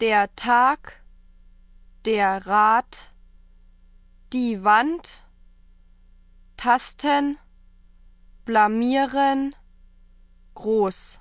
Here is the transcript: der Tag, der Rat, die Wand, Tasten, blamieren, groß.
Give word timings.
der 0.00 0.34
Tag, 0.34 1.02
der 2.06 2.46
Rat, 2.46 3.12
die 4.32 4.64
Wand, 4.64 5.24
Tasten, 6.56 7.38
blamieren, 8.46 9.54
groß. 10.54 11.20